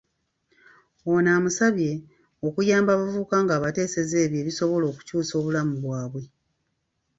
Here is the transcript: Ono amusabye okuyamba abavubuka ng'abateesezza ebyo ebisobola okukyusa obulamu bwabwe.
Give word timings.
Ono 1.11 1.29
amusabye 1.37 1.91
okuyamba 2.47 2.89
abavubuka 2.93 3.35
ng'abateesezza 3.43 4.17
ebyo 4.25 4.39
ebisobola 4.43 4.85
okukyusa 4.91 5.33
obulamu 5.39 5.73
bwabwe. 5.83 6.23